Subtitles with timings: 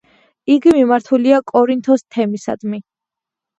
[0.53, 2.83] იგი მიმართულია კორინთოს თემისადმი.